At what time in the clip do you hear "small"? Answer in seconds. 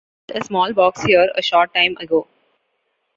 0.47-0.73